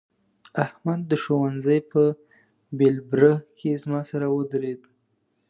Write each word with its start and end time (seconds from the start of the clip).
احمد 0.65 0.99
د 1.11 1.13
ښوونځي 1.23 1.79
په 1.91 2.03
بېلبره 2.77 3.33
کې 3.57 3.71
زما 3.83 4.01
سره 4.11 4.25
ودرېد. 4.35 4.81